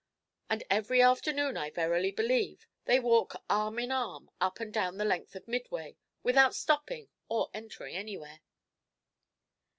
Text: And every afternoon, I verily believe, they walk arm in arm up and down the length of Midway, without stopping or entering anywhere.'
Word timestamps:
And 0.49 0.63
every 0.67 0.99
afternoon, 1.03 1.57
I 1.57 1.69
verily 1.69 2.09
believe, 2.09 2.65
they 2.85 2.99
walk 2.99 3.35
arm 3.47 3.77
in 3.77 3.91
arm 3.91 4.31
up 4.41 4.59
and 4.59 4.73
down 4.73 4.97
the 4.97 5.05
length 5.05 5.35
of 5.35 5.47
Midway, 5.47 5.95
without 6.23 6.55
stopping 6.55 7.09
or 7.29 7.51
entering 7.53 7.95
anywhere.' 7.95 8.41